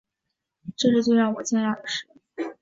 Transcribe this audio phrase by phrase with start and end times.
[0.75, 2.07] 这是最让我惊讶的事